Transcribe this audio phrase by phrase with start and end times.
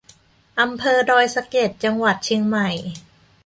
[0.61, 2.69] อำเภอดอยสะเก็ด จังหวัดเชียงใหม่